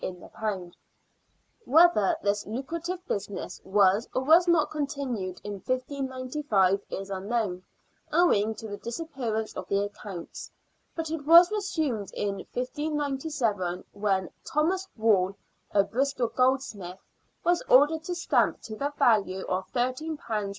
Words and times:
in 0.03 0.19
the 0.19 0.29
pound. 0.29 0.75
Whether 1.63 2.15
this 2.23 2.47
lucrative 2.47 3.05
business 3.07 3.61
was 3.63 4.09
or 4.15 4.23
was 4.23 4.47
not 4.47 4.71
continued 4.71 5.39
in 5.43 5.61
1595 5.65 6.79
is 6.89 7.11
unknown, 7.11 7.61
owing 8.11 8.55
to 8.55 8.67
the 8.67 8.77
disappearance 8.77 9.53
of 9.55 9.67
the 9.69 9.83
accounts; 9.83 10.49
but 10.95 11.11
it 11.11 11.23
was 11.23 11.51
resumed 11.51 12.11
in 12.15 12.37
1597, 12.53 13.83
when 13.91 14.31
Thomas 14.43 14.87
Wall, 14.97 15.35
a 15.71 15.83
Bristol 15.83 16.29
goldsmith, 16.29 16.97
was 17.43 17.61
ordered 17.69 18.03
to 18.05 18.15
stamp 18.15 18.59
to 18.63 18.75
the 18.75 18.89
value 18.97 19.45
of 19.45 19.71
£13 19.71 20.17
los. 20.27 20.49